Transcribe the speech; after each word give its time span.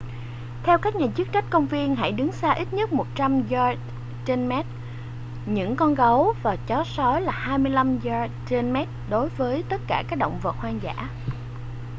theo 0.63 0.77
các 0.77 0.95
nhà 0.95 1.07
chức 1.17 1.27
trách 1.31 1.45
công 1.49 1.67
viên 1.67 1.95
hãy 1.95 2.11
đứng 2.11 2.27
cách 2.31 2.35
xa 2.35 2.51
ít 2.51 2.73
nhất 2.73 2.93
100 2.93 3.43
yard/mét 3.49 4.63
những 5.45 5.75
con 5.75 5.95
gấu 5.95 6.33
và 6.43 6.55
chó 6.67 6.83
sói 6.83 7.23
và 7.25 7.31
25 7.31 7.99
yard/mét 8.03 8.87
đối 9.09 9.29
với 9.29 9.63
tất 9.69 9.81
cả 9.87 10.03
các 10.07 10.19
động 10.19 10.39
vật 10.41 10.55
hoang 10.57 10.79
dã! 10.83 11.09